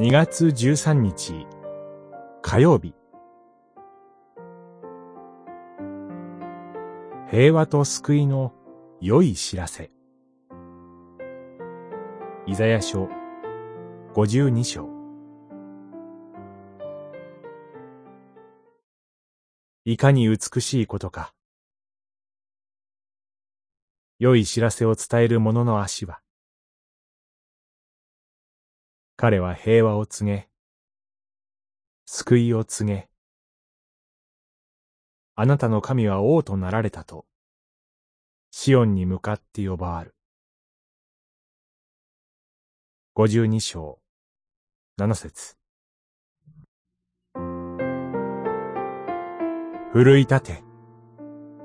[0.00, 1.44] 2月13日
[2.40, 2.94] 火曜日。
[7.28, 8.52] 平和と救いの
[9.00, 9.90] 良い知らせ。
[12.46, 13.08] イザヤ書
[14.14, 14.88] 52章。
[19.84, 21.34] いかに美しいことか。
[24.20, 26.20] 良い知らせを伝える者の足は
[29.20, 30.48] 彼は平和を告げ、
[32.06, 33.08] 救いを告げ、
[35.34, 37.26] あなたの神は王となられたと、
[38.52, 40.14] シオンに向かって呼ばわる。
[43.14, 43.98] 五十二章、
[44.96, 45.56] 七節。
[49.92, 50.62] 奮い立て、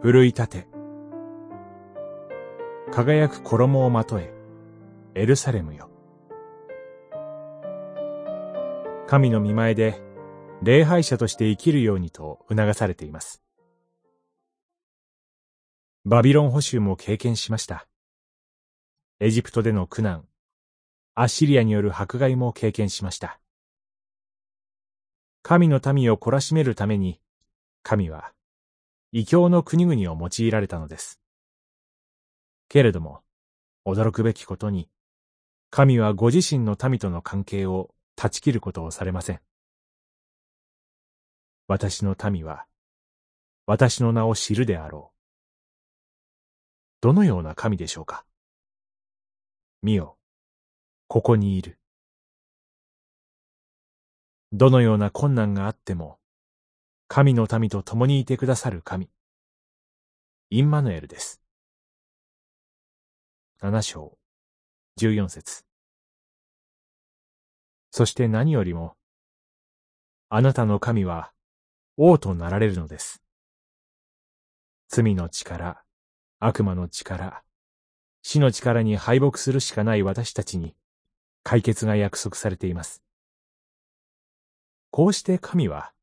[0.02, 0.68] 奮い立て。
[2.92, 4.34] 輝く衣をまとえ、
[5.14, 5.93] エルサレムよ。
[9.14, 10.02] 神の見前で
[10.64, 13.44] 礼拝者として生きるようにと促されています。
[16.04, 17.88] バビロン捕囚も経験しました。
[19.20, 20.26] エジプトでの苦難、
[21.14, 23.40] アッシリアによる迫害も経験しました。
[25.44, 27.22] 神の民を懲らしめるために、
[27.84, 28.34] 神は
[29.12, 31.20] 異教の国々を用いられたのです。
[32.68, 33.20] けれども、
[33.86, 34.90] 驚くべきことに、
[35.70, 39.42] 神はご自身の民との関係を断ち切ることをされません。
[41.68, 42.66] 私の民は、
[43.66, 45.18] 私の名を知るであろう。
[47.02, 48.26] どのような神でしょうか？
[49.82, 50.18] 見よ、
[51.08, 51.80] ここにいる。
[54.52, 56.20] どのような困難があっても、
[57.08, 59.10] 神の民と共にいてくださる神、
[60.50, 61.42] インマヌエルです。
[63.60, 64.18] 七章、
[64.96, 65.66] 十四節。
[67.96, 68.96] そして何よりも、
[70.28, 71.32] あなたの神は
[71.96, 73.22] 王となられるのです。
[74.88, 75.84] 罪の力、
[76.40, 77.44] 悪魔の力、
[78.24, 80.76] 死の力に敗北するしかない私たちに
[81.44, 83.04] 解決が約束されています。
[84.90, 85.94] こうして神は、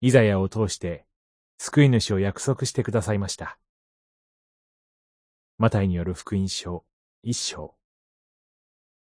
[0.00, 1.06] イザヤを通して
[1.56, 3.60] 救い主を約束してくださいました。
[5.56, 6.84] マタイによる福音書
[7.22, 7.76] 一章、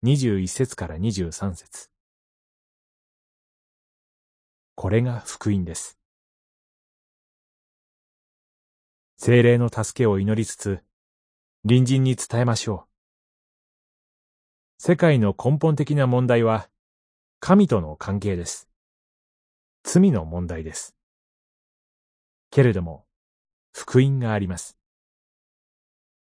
[0.01, 1.89] 二十一節から二十三節。
[4.75, 5.97] これが福音です。
[9.17, 10.83] 精霊の助けを祈りつつ、
[11.63, 12.91] 隣人に伝えましょう。
[14.79, 16.69] 世界の根本的な問題は、
[17.39, 18.67] 神との関係です。
[19.83, 20.95] 罪の問題です。
[22.49, 23.05] けれども、
[23.73, 24.77] 福音があります。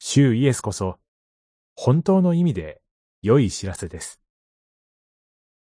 [0.01, 0.99] 主イエスこそ、
[1.77, 2.83] 本当の意味で
[3.23, 4.21] 良い知らせです。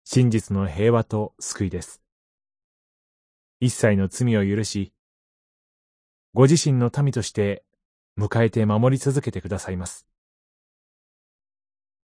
[0.03, 2.03] 真実の平和と救いです。
[3.61, 4.93] 一切の罪を許し、
[6.33, 7.65] ご自身の民として
[8.17, 10.07] 迎えて守り続けてくださいます。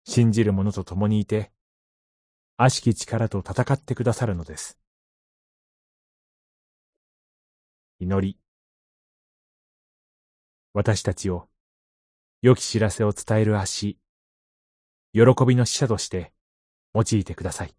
[0.06, 1.52] 信じる者と共にいて、
[2.56, 4.80] 悪しき力と戦ってくださるのです。
[8.00, 8.38] 祈り。
[10.74, 11.50] 私たちを、
[12.42, 13.98] 良き知らせを伝える足、
[15.14, 16.34] 喜びの使者として
[16.94, 17.76] 用いてください。